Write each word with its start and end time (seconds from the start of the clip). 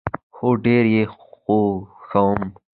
هو، 0.37 0.49
ډیر 0.65 0.83
یي 0.95 1.03
خوښوم 1.17 2.39